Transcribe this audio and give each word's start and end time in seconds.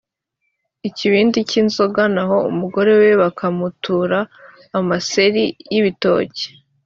ikibindi 0.87 1.39
k 1.49 1.51
inzoga 1.61 2.03
naho 2.15 2.37
umugore 2.51 2.91
we 2.99 3.09
bakamutura 3.21 4.19
amaseri 4.79 5.43
y 5.71 5.75
ibitoke 5.79 6.43